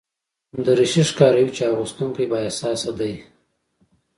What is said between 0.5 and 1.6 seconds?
دریشي ښکاروي